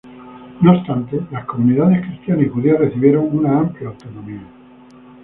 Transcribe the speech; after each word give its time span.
No 0.63 0.71
obstante, 0.71 1.21
las 1.29 1.45
comunidades 1.45 2.01
cristiana 2.03 2.41
y 2.41 2.49
judía 2.49 2.75
recibieron 2.75 3.25
una 3.37 3.59
amplia 3.59 3.89
autonomía. 3.89 4.41